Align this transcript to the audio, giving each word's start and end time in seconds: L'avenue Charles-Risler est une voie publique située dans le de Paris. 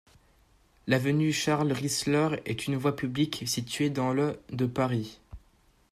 L'avenue 0.87 1.31
Charles-Risler 1.31 2.41
est 2.47 2.65
une 2.65 2.75
voie 2.75 2.95
publique 2.95 3.43
située 3.45 3.91
dans 3.91 4.13
le 4.13 4.39
de 4.51 4.65
Paris. 4.65 5.19